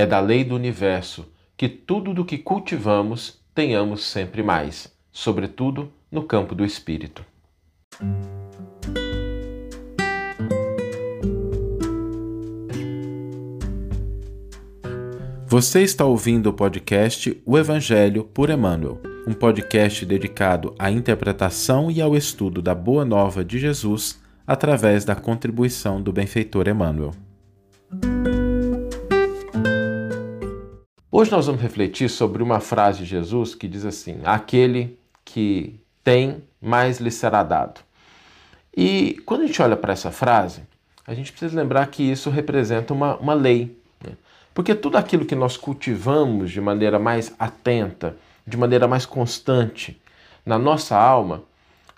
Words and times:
É 0.00 0.06
da 0.06 0.20
lei 0.20 0.44
do 0.44 0.54
universo 0.54 1.26
que 1.56 1.68
tudo 1.68 2.14
do 2.14 2.24
que 2.24 2.38
cultivamos 2.38 3.40
tenhamos 3.52 4.04
sempre 4.04 4.44
mais, 4.44 4.96
sobretudo 5.10 5.90
no 6.08 6.22
campo 6.22 6.54
do 6.54 6.64
espírito. 6.64 7.24
Você 15.44 15.82
está 15.82 16.04
ouvindo 16.04 16.50
o 16.50 16.52
podcast 16.52 17.42
O 17.44 17.58
Evangelho 17.58 18.22
por 18.22 18.50
Emmanuel, 18.50 19.00
um 19.26 19.32
podcast 19.34 20.06
dedicado 20.06 20.76
à 20.78 20.92
interpretação 20.92 21.90
e 21.90 22.00
ao 22.00 22.16
estudo 22.16 22.62
da 22.62 22.72
Boa 22.72 23.04
Nova 23.04 23.44
de 23.44 23.58
Jesus 23.58 24.22
através 24.46 25.04
da 25.04 25.16
contribuição 25.16 26.00
do 26.00 26.12
benfeitor 26.12 26.68
Emmanuel. 26.68 27.10
Hoje 31.10 31.30
nós 31.30 31.46
vamos 31.46 31.62
refletir 31.62 32.10
sobre 32.10 32.42
uma 32.42 32.60
frase 32.60 32.98
de 32.98 33.06
Jesus 33.06 33.54
que 33.54 33.66
diz 33.66 33.86
assim: 33.86 34.20
Aquele 34.24 34.98
que 35.24 35.80
tem, 36.04 36.42
mais 36.60 37.00
lhe 37.00 37.10
será 37.10 37.42
dado. 37.42 37.80
E 38.76 39.18
quando 39.24 39.42
a 39.42 39.46
gente 39.46 39.62
olha 39.62 39.74
para 39.74 39.94
essa 39.94 40.10
frase, 40.10 40.60
a 41.06 41.14
gente 41.14 41.32
precisa 41.32 41.58
lembrar 41.58 41.86
que 41.86 42.02
isso 42.02 42.28
representa 42.28 42.92
uma, 42.92 43.16
uma 43.16 43.32
lei. 43.32 43.74
Né? 44.04 44.12
Porque 44.52 44.74
tudo 44.74 44.98
aquilo 44.98 45.24
que 45.24 45.34
nós 45.34 45.56
cultivamos 45.56 46.50
de 46.50 46.60
maneira 46.60 46.98
mais 46.98 47.34
atenta, 47.38 48.14
de 48.46 48.58
maneira 48.58 48.86
mais 48.86 49.06
constante 49.06 49.98
na 50.44 50.58
nossa 50.58 50.94
alma, 50.94 51.42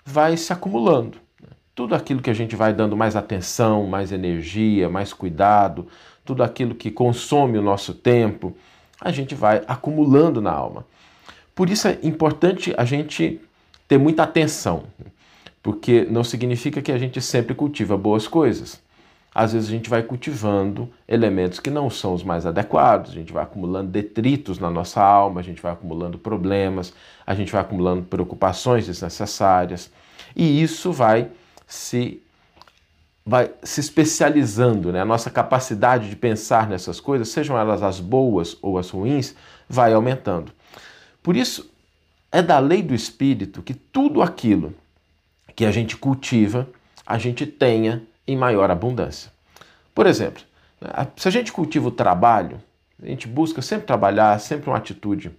vai 0.05 0.37
se 0.37 0.53
acumulando. 0.53 1.17
Né? 1.41 1.49
Tudo 1.75 1.95
aquilo 1.95 2.21
que 2.21 2.29
a 2.29 2.33
gente 2.33 2.55
vai 2.55 2.71
dando 2.71 2.95
mais 2.95 3.17
atenção, 3.17 3.85
mais 3.85 4.13
energia, 4.13 4.87
mais 4.87 5.11
cuidado, 5.11 5.87
tudo 6.23 6.43
aquilo 6.43 6.73
que 6.73 6.89
consome 6.89 7.57
o 7.57 7.61
nosso 7.61 7.93
tempo, 7.93 8.55
a 9.01 9.11
gente 9.11 9.35
vai 9.35 9.63
acumulando 9.67 10.39
na 10.39 10.51
alma. 10.51 10.85
Por 11.55 11.69
isso 11.69 11.87
é 11.87 11.97
importante 12.03 12.73
a 12.77 12.85
gente 12.85 13.41
ter 13.87 13.97
muita 13.97 14.23
atenção, 14.23 14.83
porque 15.61 16.05
não 16.09 16.23
significa 16.23 16.81
que 16.81 16.91
a 16.91 16.97
gente 16.97 17.19
sempre 17.19 17.53
cultiva 17.53 17.97
boas 17.97 18.27
coisas 18.27 18.79
às 19.33 19.53
vezes 19.53 19.69
a 19.69 19.71
gente 19.71 19.89
vai 19.89 20.03
cultivando 20.03 20.89
elementos 21.07 21.59
que 21.59 21.69
não 21.69 21.89
são 21.89 22.13
os 22.13 22.23
mais 22.23 22.45
adequados, 22.45 23.11
a 23.11 23.13
gente 23.13 23.31
vai 23.31 23.43
acumulando 23.43 23.89
detritos 23.89 24.59
na 24.59 24.69
nossa 24.69 25.01
alma, 25.01 25.39
a 25.39 25.43
gente 25.43 25.61
vai 25.61 25.71
acumulando 25.71 26.17
problemas, 26.17 26.93
a 27.25 27.33
gente 27.33 27.51
vai 27.51 27.61
acumulando 27.61 28.03
preocupações 28.03 28.85
desnecessárias, 28.85 29.89
e 30.35 30.61
isso 30.61 30.91
vai 30.91 31.29
se 31.65 32.21
vai 33.25 33.51
se 33.63 33.79
especializando, 33.79 34.91
né? 34.91 35.01
A 35.01 35.05
nossa 35.05 35.29
capacidade 35.29 36.09
de 36.09 36.15
pensar 36.15 36.67
nessas 36.67 36.99
coisas, 36.99 37.29
sejam 37.29 37.57
elas 37.57 37.83
as 37.83 37.99
boas 37.99 38.57
ou 38.61 38.77
as 38.77 38.89
ruins, 38.89 39.35
vai 39.69 39.93
aumentando. 39.93 40.51
Por 41.21 41.35
isso, 41.35 41.69
é 42.31 42.41
da 42.41 42.59
lei 42.59 42.81
do 42.81 42.95
espírito 42.95 43.61
que 43.61 43.73
tudo 43.73 44.21
aquilo 44.21 44.73
que 45.55 45.65
a 45.65 45.71
gente 45.71 45.97
cultiva, 45.97 46.67
a 47.05 47.17
gente 47.17 47.45
tenha 47.45 48.03
em 48.27 48.35
maior 48.35 48.71
abundância. 48.71 49.31
Por 49.93 50.07
exemplo, 50.07 50.41
se 51.15 51.27
a 51.27 51.31
gente 51.31 51.51
cultiva 51.51 51.89
o 51.89 51.91
trabalho, 51.91 52.61
a 53.01 53.05
gente 53.05 53.27
busca 53.27 53.61
sempre 53.61 53.85
trabalhar, 53.85 54.39
sempre 54.39 54.69
uma 54.69 54.77
atitude 54.77 55.31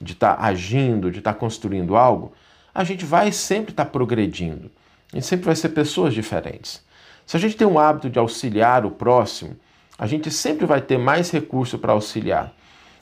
de 0.00 0.12
estar 0.12 0.36
tá 0.36 0.44
agindo, 0.44 1.10
de 1.10 1.18
estar 1.18 1.32
tá 1.32 1.38
construindo 1.38 1.96
algo, 1.96 2.32
a 2.74 2.84
gente 2.84 3.04
vai 3.04 3.30
sempre 3.30 3.72
estar 3.72 3.84
tá 3.84 3.90
progredindo. 3.90 4.70
A 5.12 5.16
gente 5.16 5.26
sempre 5.26 5.46
vai 5.46 5.56
ser 5.56 5.70
pessoas 5.70 6.12
diferentes. 6.12 6.82
Se 7.26 7.36
a 7.36 7.40
gente 7.40 7.56
tem 7.56 7.66
um 7.66 7.78
hábito 7.78 8.10
de 8.10 8.18
auxiliar 8.18 8.84
o 8.84 8.90
próximo, 8.90 9.56
a 9.98 10.06
gente 10.06 10.30
sempre 10.30 10.66
vai 10.66 10.80
ter 10.80 10.98
mais 10.98 11.30
recurso 11.30 11.78
para 11.78 11.92
auxiliar. 11.92 12.52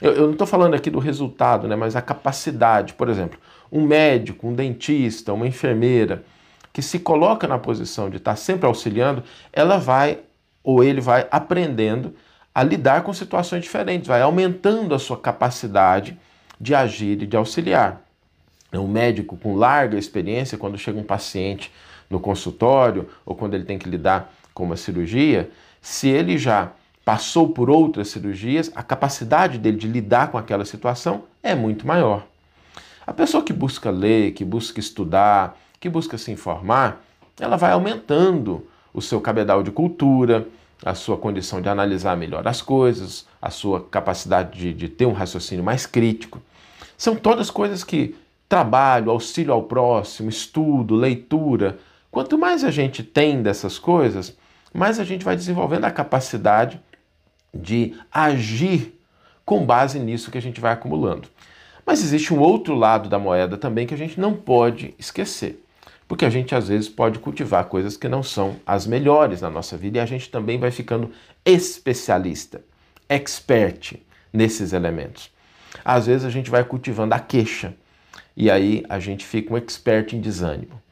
Eu, 0.01 0.12
eu 0.12 0.25
não 0.25 0.33
estou 0.33 0.47
falando 0.47 0.75
aqui 0.75 0.91
do 0.91 0.99
resultado, 0.99 1.69
né, 1.69 1.77
mas 1.77 1.97
a 1.97 2.03
capacidade. 2.03 2.95
Por 2.95 3.09
exemplo, 3.09 3.39
um 3.71 3.87
médico, 3.87 4.49
um 4.49 4.55
dentista, 4.55 5.33
uma 5.33 5.47
enfermeira, 5.47 6.25
que 6.72 6.83
se 6.83 6.99
coloca 6.99 7.47
na 7.47 7.59
posição 7.59 8.09
de 8.09 8.17
estar 8.17 8.37
sempre 8.37 8.67
auxiliando, 8.67 9.22
ela 9.53 9.78
vai 9.78 10.21
ou 10.62 10.84
ele 10.84 11.00
vai 11.00 11.27
aprendendo 11.31 12.15
a 12.55 12.62
lidar 12.62 13.03
com 13.03 13.12
situações 13.12 13.62
diferentes, 13.62 14.09
vai 14.09 14.21
aumentando 14.21 14.94
a 14.94 14.99
sua 14.99 15.17
capacidade 15.17 16.19
de 16.61 16.75
agir 16.75 17.23
e 17.23 17.27
de 17.27 17.37
auxiliar. 17.37 18.03
Um 18.73 18.87
médico 18.87 19.37
com 19.37 19.56
larga 19.56 19.99
experiência, 19.99 20.59
quando 20.59 20.78
chega 20.78 20.99
um 20.99 21.05
paciente 21.05 21.73
no 22.10 22.19
consultório 22.19 23.09
ou 23.25 23.37
quando 23.37 23.54
ele 23.54 23.65
tem 23.65 23.78
que 23.78 23.88
lidar 23.88 24.34
com 24.53 24.65
uma 24.65 24.76
cirurgia, 24.76 25.48
se 25.81 26.09
ele 26.09 26.37
já 26.37 26.72
passou 27.04 27.48
por 27.48 27.71
outras 27.71 28.09
cirurgias, 28.09 28.71
a 28.75 28.82
capacidade 28.82 29.56
dele 29.56 29.76
de 29.76 29.88
lidar 29.88 30.31
com 30.31 30.37
aquela 30.37 30.65
situação 30.65 31.25
é 31.43 31.54
muito 31.54 31.87
maior. 31.87 32.26
A 33.06 33.12
pessoa 33.12 33.43
que 33.43 33.53
busca 33.53 33.91
ler, 33.91 34.32
que 34.32 34.44
busca 34.44 34.78
estudar, 34.78 35.59
que 35.78 35.88
busca 35.88 36.19
se 36.19 36.31
informar, 36.31 37.03
ela 37.38 37.56
vai 37.56 37.72
aumentando 37.72 38.66
o 38.93 39.00
seu 39.00 39.20
cabedal 39.20 39.62
de 39.62 39.70
cultura, 39.70 40.47
a 40.84 40.94
sua 40.94 41.16
condição 41.16 41.60
de 41.60 41.69
analisar 41.69 42.16
melhor 42.16 42.47
as 42.47 42.60
coisas, 42.60 43.26
a 43.41 43.50
sua 43.50 43.81
capacidade 43.81 44.59
de, 44.59 44.72
de 44.72 44.88
ter 44.88 45.06
um 45.06 45.12
raciocínio 45.12 45.65
mais 45.65 45.87
crítico. 45.87 46.41
São 46.97 47.16
todas 47.16 47.50
coisas 47.50 47.82
que 47.82 48.15
trabalho, 48.49 49.10
auxílio 49.10 49.53
ao 49.53 49.62
próximo, 49.62 50.28
estudo, 50.28 50.94
leitura. 50.94 51.78
Quanto 52.10 52.38
mais 52.38 52.65
a 52.65 52.71
gente 52.71 53.03
tem 53.03 53.43
dessas 53.43 53.78
coisas, 53.78 54.37
mais 54.72 54.98
a 54.98 55.04
gente 55.04 55.25
vai 55.25 55.37
desenvolvendo 55.37 55.84
a 55.84 55.91
capacidade 55.91 56.81
de 57.53 57.94
agir 58.12 58.98
com 59.44 59.65
base 59.65 59.98
nisso 59.98 60.31
que 60.31 60.38
a 60.38 60.43
gente 60.43 60.60
vai 60.60 60.72
acumulando. 60.72 61.28
Mas 61.84 62.03
existe 62.03 62.32
um 62.32 62.41
outro 62.41 62.75
lado 62.75 63.09
da 63.09 63.19
moeda 63.19 63.56
também 63.56 63.87
que 63.87 63.94
a 63.94 63.99
gente 63.99 64.20
não 64.20 64.34
pode 64.34 64.94
esquecer 64.99 65.65
porque 66.10 66.25
a 66.25 66.31
gente 66.31 66.56
às 66.56 66.66
vezes 66.66 66.88
pode 66.88 67.20
cultivar 67.20 67.66
coisas 67.66 67.97
que 67.97 68.09
não 68.09 68.20
são 68.20 68.56
as 68.66 68.84
melhores 68.84 69.43
na 69.43 69.49
nossa 69.49 69.76
vida 69.76 69.99
e 69.99 70.00
a 70.00 70.04
gente 70.04 70.28
também 70.28 70.59
vai 70.59 70.72
ficando 70.72 71.12
especialista, 71.44 72.65
expert 73.09 73.94
nesses 74.32 74.72
elementos. 74.72 75.31
Às 75.84 76.09
vezes 76.09 76.26
a 76.26 76.28
gente 76.31 76.50
vai 76.50 76.65
cultivando 76.65 77.15
a 77.15 77.20
queixa 77.20 77.76
e 78.37 78.50
aí 78.50 78.82
a 78.88 78.99
gente 78.99 79.25
fica 79.25 79.54
um 79.54 79.56
expert 79.56 80.12
em 80.12 80.20
desânimo, 80.20 80.82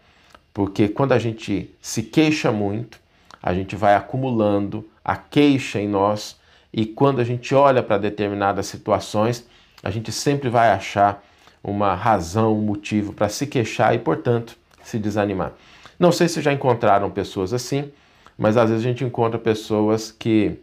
porque 0.53 0.89
quando 0.89 1.13
a 1.13 1.19
gente 1.19 1.75
se 1.81 2.03
queixa 2.03 2.51
muito, 2.51 3.01
a 3.43 3.55
gente 3.55 3.77
vai 3.77 3.95
acumulando 3.95 4.89
a 5.05 5.17
queixa 5.17 5.81
em 5.81 5.89
nós 5.89 6.39
e 6.73 6.85
quando 6.85 7.21
a 7.21 7.25
gente 7.25 7.55
olha 7.55 7.83
para 7.83 7.99
determinadas 7.99 8.67
situações, 8.67 9.47
a 9.83 9.91
gente 9.91 10.13
sempre 10.13 10.49
vai 10.49 10.71
achar 10.71 11.25
uma 11.63 11.95
razão, 11.95 12.57
um 12.57 12.63
motivo 12.63 13.13
para 13.13 13.29
se 13.29 13.47
queixar 13.47 13.95
e, 13.95 13.99
portanto, 13.99 14.57
se 14.83 14.99
desanimar. 14.99 15.53
Não 15.99 16.13
sei 16.13 16.29
se 16.29 16.41
já 16.41 16.53
encontraram 16.53 17.11
pessoas 17.11 17.53
assim, 17.53 17.91
mas 18.37 18.57
às 18.57 18.71
vezes 18.71 18.85
a 18.85 18.89
gente 18.89 19.05
encontra 19.05 19.39
pessoas 19.39 20.13
que 20.13 20.59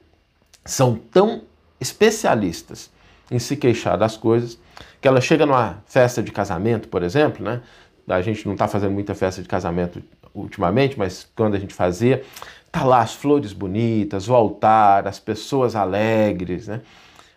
são 0.63 0.95
tão 0.95 1.41
especialistas 1.79 2.89
em 3.29 3.39
se 3.39 3.55
queixar 3.57 3.97
das 3.97 4.15
coisas 4.15 4.57
que 5.01 5.07
ela 5.07 5.21
chega 5.21 5.45
numa 5.45 5.83
festa 5.85 6.21
de 6.23 6.31
casamento, 6.31 6.87
por 6.87 7.03
exemplo, 7.03 7.43
né? 7.43 7.61
A 8.07 8.21
gente 8.21 8.45
não 8.45 8.53
está 8.53 8.67
fazendo 8.67 8.91
muita 8.91 9.15
festa 9.15 9.41
de 9.41 9.47
casamento 9.47 10.01
ultimamente, 10.33 10.97
mas 10.97 11.27
quando 11.35 11.55
a 11.55 11.59
gente 11.59 11.73
fazia, 11.73 12.23
tá 12.71 12.83
lá 12.83 13.01
as 13.01 13.13
flores 13.13 13.53
bonitas, 13.53 14.27
o 14.27 14.35
altar, 14.35 15.07
as 15.07 15.19
pessoas 15.19 15.75
alegres, 15.75 16.67
né? 16.67 16.81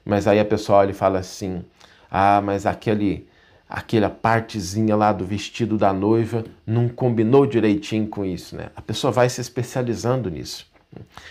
Mas 0.05 0.27
aí 0.27 0.41
a 0.41 0.45
pessoa 0.45 0.79
olha 0.79 0.91
e 0.91 0.95
fala 0.95 1.19
assim: 1.19 1.65
ah, 2.11 2.41
mas 2.43 2.67
aquele 2.67 3.27
aquela 3.69 4.09
partezinha 4.09 4.97
lá 4.97 5.13
do 5.13 5.27
vestido 5.27 5.77
da 5.77 5.93
noiva 5.93 6.45
não 6.67 6.89
combinou 6.89 7.45
direitinho 7.47 8.09
com 8.09 8.25
isso, 8.25 8.57
né? 8.57 8.71
A 8.75 8.81
pessoa 8.81 9.13
vai 9.13 9.29
se 9.29 9.41
especializando 9.41 10.31
nisso. 10.31 10.67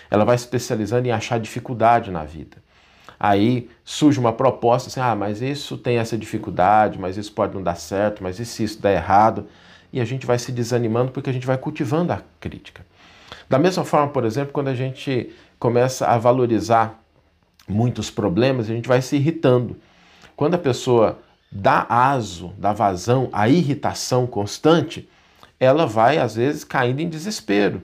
Ela 0.09 0.23
vai 0.23 0.37
se 0.37 0.43
especializando 0.43 1.07
em 1.07 1.11
achar 1.11 1.39
dificuldade 1.39 2.11
na 2.11 2.23
vida. 2.23 2.57
Aí 3.19 3.69
surge 3.83 4.19
uma 4.19 4.33
proposta 4.33 4.89
assim: 4.89 5.00
ah, 5.00 5.15
mas 5.15 5.41
isso 5.41 5.77
tem 5.77 5.97
essa 5.97 6.18
dificuldade, 6.18 7.00
mas 7.00 7.18
isso 7.18 7.31
pode 7.31 7.56
não 7.56 7.63
dar 7.63 7.75
certo, 7.75 8.24
mas 8.24 8.39
e 8.39 8.45
se 8.45 8.63
isso 8.63 8.81
der 8.81 8.95
errado? 8.95 9.47
E 9.91 10.01
a 10.01 10.06
gente 10.06 10.25
vai 10.25 10.38
se 10.38 10.51
desanimando 10.51 11.12
porque 11.12 11.30
a 11.30 11.33
gente 11.33 11.47
vai 11.47 11.57
cultivando 11.57 12.13
a 12.13 12.21
crítica. 12.39 12.86
Da 13.50 13.57
mesma 13.57 13.86
forma, 13.86 14.09
por 14.09 14.25
exemplo, 14.25 14.51
quando 14.51 14.68
a 14.68 14.75
gente 14.75 15.31
começa 15.57 16.06
a 16.06 16.18
valorizar 16.18 17.01
muitos 17.68 18.12
problemas, 18.12 18.69
a 18.69 18.74
gente 18.74 18.88
vai 18.88 19.01
se 19.01 19.15
irritando. 19.15 19.77
Quando 20.36 20.56
a 20.56 20.59
pessoa 20.59 21.19
dá 21.51 21.86
aso, 21.89 22.53
dá 22.57 22.74
vazão 22.74 23.30
à 23.31 23.47
irritação 23.47 24.27
constante, 24.27 25.09
ela 25.59 25.86
vai 25.86 26.18
às 26.18 26.36
vezes 26.36 26.63
caindo 26.63 27.00
em 27.00 27.09
desespero, 27.09 27.81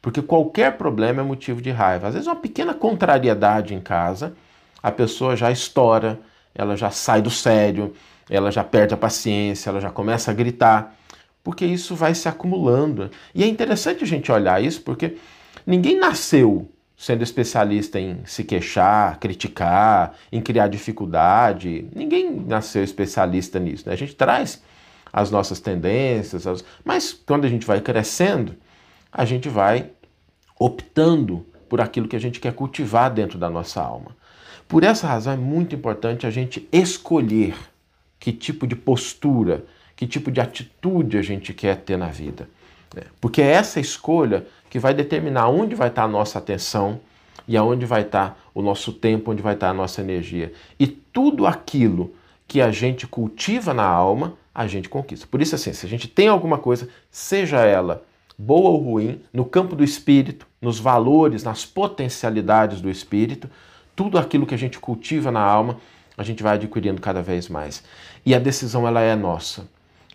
porque 0.00 0.22
qualquer 0.22 0.76
problema 0.76 1.20
é 1.20 1.24
motivo 1.24 1.60
de 1.60 1.70
raiva. 1.70 2.08
Às 2.08 2.14
vezes 2.14 2.28
uma 2.28 2.36
pequena 2.36 2.72
contrariedade 2.74 3.74
em 3.74 3.80
casa, 3.80 4.34
a 4.86 4.92
pessoa 4.92 5.34
já 5.34 5.50
estoura, 5.50 6.20
ela 6.54 6.76
já 6.76 6.92
sai 6.92 7.20
do 7.20 7.28
sério, 7.28 7.92
ela 8.30 8.52
já 8.52 8.62
perde 8.62 8.94
a 8.94 8.96
paciência, 8.96 9.68
ela 9.68 9.80
já 9.80 9.90
começa 9.90 10.30
a 10.30 10.34
gritar, 10.34 10.96
porque 11.42 11.66
isso 11.66 11.96
vai 11.96 12.14
se 12.14 12.28
acumulando. 12.28 13.10
E 13.34 13.42
é 13.42 13.48
interessante 13.48 14.04
a 14.04 14.06
gente 14.06 14.30
olhar 14.30 14.62
isso 14.62 14.80
porque 14.82 15.16
ninguém 15.66 15.98
nasceu 15.98 16.70
sendo 16.96 17.24
especialista 17.24 17.98
em 17.98 18.20
se 18.24 18.44
queixar, 18.44 19.18
criticar, 19.18 20.14
em 20.30 20.40
criar 20.40 20.68
dificuldade. 20.68 21.88
Ninguém 21.92 22.30
nasceu 22.46 22.84
especialista 22.84 23.58
nisso. 23.58 23.88
Né? 23.88 23.92
A 23.92 23.98
gente 23.98 24.14
traz 24.14 24.62
as 25.12 25.32
nossas 25.32 25.58
tendências, 25.58 26.46
as... 26.46 26.64
mas 26.84 27.12
quando 27.12 27.44
a 27.44 27.48
gente 27.48 27.66
vai 27.66 27.80
crescendo, 27.80 28.54
a 29.10 29.24
gente 29.24 29.48
vai 29.48 29.90
optando 30.60 31.44
por 31.68 31.80
aquilo 31.80 32.08
que 32.08 32.16
a 32.16 32.20
gente 32.20 32.40
quer 32.40 32.52
cultivar 32.52 33.10
dentro 33.10 33.38
da 33.38 33.50
nossa 33.50 33.80
alma. 33.80 34.16
Por 34.68 34.82
essa 34.82 35.06
razão 35.06 35.32
é 35.32 35.36
muito 35.36 35.74
importante 35.74 36.26
a 36.26 36.30
gente 36.30 36.68
escolher 36.72 37.54
que 38.18 38.32
tipo 38.32 38.66
de 38.66 38.74
postura, 38.74 39.64
que 39.94 40.06
tipo 40.06 40.30
de 40.30 40.40
atitude 40.40 41.16
a 41.16 41.22
gente 41.22 41.54
quer 41.54 41.76
ter 41.76 41.96
na 41.96 42.08
vida. 42.08 42.48
Né? 42.94 43.02
Porque 43.20 43.40
é 43.40 43.50
essa 43.52 43.78
escolha 43.78 44.46
que 44.68 44.78
vai 44.78 44.92
determinar 44.92 45.48
onde 45.48 45.74
vai 45.74 45.88
estar 45.88 46.04
a 46.04 46.08
nossa 46.08 46.38
atenção 46.38 47.00
e 47.46 47.56
aonde 47.56 47.86
vai 47.86 48.02
estar 48.02 48.38
o 48.52 48.60
nosso 48.60 48.92
tempo, 48.92 49.30
onde 49.30 49.42
vai 49.42 49.54
estar 49.54 49.70
a 49.70 49.74
nossa 49.74 50.00
energia. 50.00 50.52
E 50.78 50.86
tudo 50.86 51.46
aquilo 51.46 52.12
que 52.48 52.60
a 52.60 52.70
gente 52.70 53.06
cultiva 53.06 53.72
na 53.72 53.84
alma, 53.84 54.34
a 54.54 54.66
gente 54.66 54.88
conquista. 54.88 55.26
Por 55.26 55.40
isso, 55.40 55.54
assim, 55.54 55.72
se 55.72 55.86
a 55.86 55.88
gente 55.88 56.08
tem 56.08 56.28
alguma 56.28 56.58
coisa, 56.58 56.88
seja 57.10 57.58
ela 57.64 58.04
boa 58.38 58.70
ou 58.70 58.76
ruim, 58.76 59.20
no 59.32 59.44
campo 59.44 59.74
do 59.74 59.82
espírito, 59.82 60.46
nos 60.60 60.78
valores, 60.78 61.42
nas 61.42 61.64
potencialidades 61.64 62.80
do 62.80 62.90
espírito, 62.90 63.48
tudo 63.94 64.18
aquilo 64.18 64.46
que 64.46 64.54
a 64.54 64.58
gente 64.58 64.78
cultiva 64.78 65.30
na 65.30 65.40
alma, 65.40 65.78
a 66.16 66.22
gente 66.22 66.42
vai 66.42 66.54
adquirindo 66.54 67.00
cada 67.00 67.22
vez 67.22 67.48
mais. 67.48 67.82
E 68.24 68.34
a 68.34 68.38
decisão 68.38 68.86
ela 68.86 69.00
é 69.00 69.14
nossa. 69.14 69.66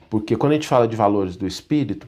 Porque 0.09 0.35
quando 0.35 0.51
a 0.51 0.55
gente 0.55 0.67
fala 0.67 0.87
de 0.87 0.95
valores 0.95 1.35
do 1.35 1.47
espírito, 1.47 2.07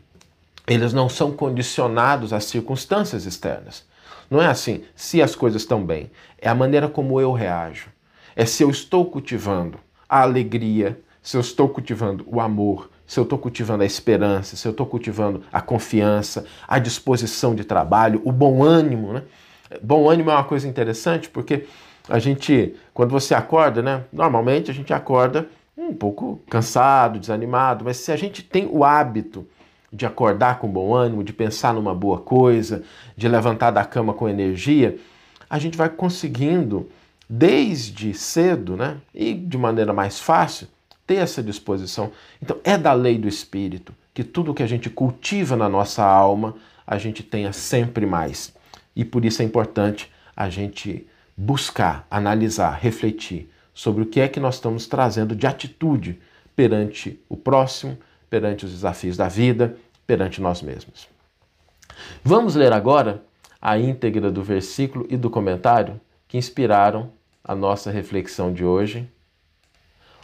eles 0.67 0.93
não 0.93 1.09
são 1.09 1.31
condicionados 1.31 2.33
às 2.33 2.45
circunstâncias 2.45 3.25
externas. 3.25 3.85
Não 4.29 4.41
é 4.41 4.47
assim, 4.47 4.83
se 4.95 5.21
as 5.21 5.35
coisas 5.35 5.61
estão 5.61 5.85
bem. 5.85 6.09
É 6.39 6.49
a 6.49 6.55
maneira 6.55 6.87
como 6.87 7.19
eu 7.19 7.31
reajo. 7.31 7.89
É 8.35 8.45
se 8.45 8.63
eu 8.63 8.69
estou 8.69 9.05
cultivando 9.05 9.77
a 10.07 10.21
alegria, 10.21 10.99
se 11.21 11.37
eu 11.37 11.41
estou 11.41 11.69
cultivando 11.69 12.25
o 12.27 12.39
amor, 12.39 12.89
se 13.05 13.19
eu 13.19 13.23
estou 13.23 13.37
cultivando 13.37 13.83
a 13.83 13.85
esperança, 13.85 14.55
se 14.55 14.67
eu 14.67 14.71
estou 14.71 14.85
cultivando 14.85 15.43
a 15.51 15.61
confiança, 15.61 16.45
a 16.67 16.79
disposição 16.79 17.53
de 17.53 17.63
trabalho, 17.63 18.21
o 18.23 18.31
bom 18.31 18.63
ânimo. 18.63 19.13
Né? 19.13 19.23
Bom 19.81 20.09
ânimo 20.09 20.31
é 20.31 20.33
uma 20.33 20.43
coisa 20.43 20.67
interessante 20.67 21.29
porque 21.29 21.65
a 22.09 22.19
gente, 22.19 22.75
quando 22.93 23.11
você 23.11 23.33
acorda, 23.33 23.81
né? 23.81 24.03
Normalmente 24.11 24.69
a 24.69 24.73
gente 24.73 24.93
acorda 24.93 25.47
um 25.77 25.93
pouco 25.93 26.41
cansado, 26.49 27.19
desanimado, 27.19 27.85
mas 27.85 27.97
se 27.97 28.11
a 28.11 28.15
gente 28.15 28.43
tem 28.43 28.67
o 28.69 28.83
hábito 28.83 29.47
de 29.91 30.05
acordar 30.05 30.59
com 30.59 30.67
bom 30.67 30.93
ânimo, 30.93 31.23
de 31.23 31.31
pensar 31.31 31.73
numa 31.73 31.93
boa 31.93 32.19
coisa, 32.19 32.83
de 33.15 33.27
levantar 33.27 33.71
da 33.71 33.85
cama 33.85 34.13
com 34.13 34.27
energia, 34.27 34.97
a 35.49 35.59
gente 35.59 35.77
vai 35.77 35.87
conseguindo, 35.87 36.89
desde 37.29 38.13
cedo, 38.13 38.75
né, 38.75 38.97
e 39.13 39.33
de 39.33 39.57
maneira 39.57 39.93
mais 39.93 40.19
fácil, 40.19 40.67
ter 41.05 41.15
essa 41.15 41.43
disposição. 41.43 42.11
Então, 42.41 42.57
é 42.63 42.77
da 42.77 42.93
lei 42.93 43.17
do 43.17 43.27
espírito 43.27 43.93
que 44.13 44.23
tudo 44.23 44.53
que 44.53 44.63
a 44.63 44.67
gente 44.67 44.89
cultiva 44.89 45.55
na 45.55 45.67
nossa 45.67 46.03
alma, 46.03 46.55
a 46.85 46.97
gente 46.97 47.23
tenha 47.23 47.51
sempre 47.51 48.05
mais. 48.05 48.53
E 48.95 49.03
por 49.03 49.25
isso 49.25 49.41
é 49.41 49.45
importante 49.45 50.11
a 50.35 50.49
gente 50.49 51.07
buscar, 51.35 52.05
analisar, 52.09 52.77
refletir 52.79 53.49
sobre 53.73 54.03
o 54.03 54.05
que 54.05 54.19
é 54.19 54.27
que 54.27 54.39
nós 54.39 54.55
estamos 54.55 54.85
trazendo 54.85 55.35
de 55.35 55.47
atitude 55.47 56.19
perante 56.55 57.19
o 57.27 57.35
próximo, 57.35 57.97
perante 58.29 58.65
os 58.65 58.71
desafios 58.71 59.17
da 59.17 59.27
vida, 59.27 59.75
perante 60.05 60.41
nós 60.41 60.61
mesmos. 60.61 61.07
Vamos 62.23 62.55
ler 62.55 62.71
agora 62.71 63.23
a 63.61 63.77
íntegra 63.77 64.31
do 64.31 64.43
versículo 64.43 65.07
e 65.09 65.17
do 65.17 65.29
comentário 65.29 65.99
que 66.27 66.37
inspiraram 66.37 67.11
a 67.43 67.55
nossa 67.55 67.91
reflexão 67.91 68.53
de 68.53 68.63
hoje. 68.63 69.07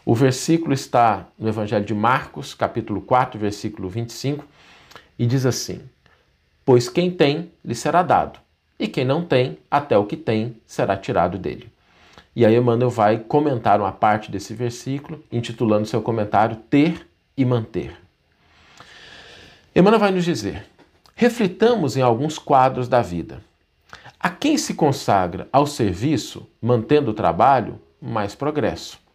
O 0.09 0.15
versículo 0.15 0.73
está 0.73 1.27
no 1.37 1.47
Evangelho 1.47 1.85
de 1.85 1.93
Marcos, 1.93 2.55
capítulo 2.55 2.99
4, 2.99 3.39
versículo 3.39 3.87
25, 3.87 4.43
e 5.19 5.27
diz 5.27 5.45
assim: 5.45 5.83
Pois 6.65 6.89
quem 6.89 7.11
tem, 7.11 7.51
lhe 7.63 7.75
será 7.75 8.01
dado, 8.01 8.39
e 8.79 8.87
quem 8.87 9.05
não 9.05 9.23
tem, 9.23 9.59
até 9.69 9.95
o 9.95 10.07
que 10.07 10.17
tem 10.17 10.59
será 10.65 10.97
tirado 10.97 11.37
dele. 11.37 11.71
E 12.35 12.43
aí 12.43 12.55
Emmanuel 12.55 12.89
vai 12.89 13.19
comentar 13.19 13.79
uma 13.79 13.91
parte 13.91 14.31
desse 14.31 14.51
versículo, 14.55 15.23
intitulando 15.31 15.85
seu 15.85 16.01
comentário 16.01 16.55
Ter 16.55 17.07
e 17.37 17.45
Manter. 17.45 17.95
Emmanuel 19.75 19.99
vai 19.99 20.09
nos 20.09 20.25
dizer: 20.25 20.65
reflitamos 21.13 21.95
em 21.95 22.01
alguns 22.01 22.39
quadros 22.39 22.87
da 22.87 23.03
vida. 23.03 23.43
A 24.19 24.31
quem 24.31 24.57
se 24.57 24.73
consagra 24.73 25.47
ao 25.53 25.67
serviço, 25.67 26.49
mantendo 26.59 27.11
o 27.11 27.13
trabalho, 27.13 27.79
mais 28.01 28.33
progresso. 28.33 29.07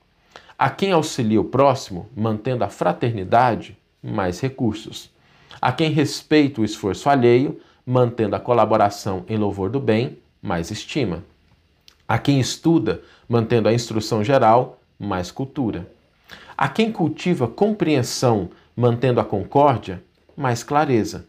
A 0.57 0.71
quem 0.71 0.93
auxilia 0.93 1.41
o 1.41 1.45
próximo, 1.45 2.09
mantendo 2.15 2.63
a 2.63 2.69
fraternidade, 2.69 3.77
mais 4.01 4.39
recursos. 4.39 5.11
A 5.61 5.73
quem 5.73 5.91
respeita 5.91 6.61
o 6.61 6.65
esforço 6.65 7.11
alheio, 7.11 7.61
mantendo 7.85 8.37
a 8.37 8.41
colaboração 8.41 9.25
em 9.29 9.37
louvor 9.37 9.69
do 9.69 9.81
bem, 9.81 10.17
mais 10.41 10.71
estima. 10.71 11.25
A 12.07 12.19
quem 12.19 12.39
estuda, 12.39 13.03
mantendo 13.29 13.69
a 13.69 13.73
instrução 13.73 14.23
geral, 14.23 14.79
mais 14.97 15.33
cultura. 15.33 15.91
A 16.57 16.69
quem 16.69 16.93
cultiva 16.93 17.49
compreensão, 17.49 18.49
mantendo 18.77 19.19
a 19.19 19.25
concórdia, 19.25 20.05
mais 20.37 20.63
clareza. 20.63 21.27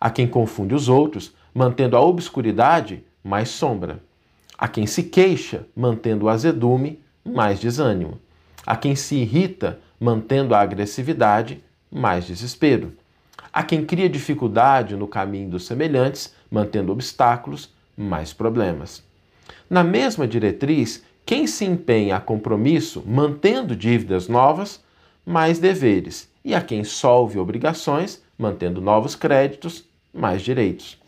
A 0.00 0.08
quem 0.08 0.28
confunde 0.28 0.72
os 0.72 0.88
outros, 0.88 1.32
mantendo 1.52 1.96
a 1.96 2.00
obscuridade, 2.00 3.02
mais 3.24 3.48
sombra. 3.48 4.00
A 4.56 4.68
quem 4.68 4.86
se 4.86 5.02
queixa, 5.02 5.66
mantendo 5.74 6.26
o 6.26 6.28
azedume, 6.28 7.00
mais 7.24 7.58
desânimo. 7.58 8.20
A 8.66 8.76
quem 8.76 8.94
se 8.94 9.16
irrita, 9.16 9.80
mantendo 9.98 10.54
a 10.54 10.60
agressividade, 10.60 11.62
mais 11.90 12.24
desespero. 12.26 12.92
A 13.52 13.62
quem 13.62 13.84
cria 13.84 14.08
dificuldade 14.08 14.96
no 14.96 15.06
caminho 15.06 15.50
dos 15.50 15.66
semelhantes, 15.66 16.34
mantendo 16.50 16.92
obstáculos, 16.92 17.70
mais 17.96 18.32
problemas. 18.32 19.02
Na 19.68 19.84
mesma 19.84 20.26
diretriz, 20.26 21.02
quem 21.24 21.46
se 21.46 21.64
empenha 21.64 22.16
a 22.16 22.20
compromisso, 22.20 23.02
mantendo 23.06 23.76
dívidas 23.76 24.28
novas, 24.28 24.82
mais 25.24 25.58
deveres, 25.58 26.28
e 26.44 26.54
a 26.54 26.60
quem 26.60 26.82
solve 26.82 27.38
obrigações, 27.38 28.22
mantendo 28.36 28.80
novos 28.80 29.14
créditos, 29.14 29.84
mais 30.12 30.42
direitos. 30.42 30.98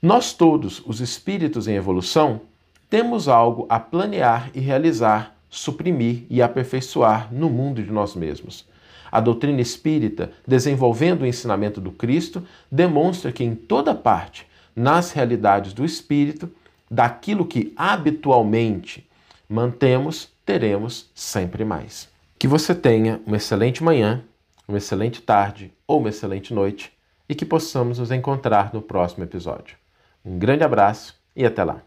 Nós 0.00 0.32
todos, 0.32 0.82
os 0.86 1.00
espíritos 1.00 1.68
em 1.68 1.74
evolução, 1.74 2.40
temos 2.88 3.28
algo 3.28 3.66
a 3.68 3.78
planear 3.78 4.50
e 4.54 4.60
realizar, 4.60 5.36
suprimir 5.52 6.24
e 6.30 6.40
aperfeiçoar 6.40 7.32
no 7.32 7.50
mundo 7.50 7.82
de 7.82 7.92
nós 7.92 8.16
mesmos. 8.16 8.66
A 9.12 9.20
doutrina 9.20 9.60
espírita, 9.60 10.32
desenvolvendo 10.48 11.22
o 11.22 11.26
ensinamento 11.26 11.78
do 11.78 11.92
Cristo, 11.92 12.42
demonstra 12.70 13.30
que 13.30 13.44
em 13.44 13.54
toda 13.54 13.94
parte, 13.94 14.46
nas 14.74 15.12
realidades 15.12 15.74
do 15.74 15.84
espírito, 15.84 16.50
daquilo 16.90 17.44
que 17.44 17.74
habitualmente 17.76 19.06
mantemos, 19.46 20.30
teremos 20.46 21.10
sempre 21.14 21.66
mais. 21.66 22.08
Que 22.38 22.48
você 22.48 22.74
tenha 22.74 23.20
uma 23.26 23.36
excelente 23.36 23.84
manhã, 23.84 24.24
uma 24.66 24.78
excelente 24.78 25.20
tarde 25.20 25.70
ou 25.86 25.98
uma 25.98 26.08
excelente 26.08 26.54
noite 26.54 26.90
e 27.28 27.34
que 27.34 27.44
possamos 27.44 27.98
nos 27.98 28.10
encontrar 28.10 28.72
no 28.72 28.80
próximo 28.80 29.22
episódio. 29.22 29.76
Um 30.24 30.38
grande 30.38 30.64
abraço 30.64 31.14
e 31.36 31.44
até 31.44 31.62
lá! 31.62 31.82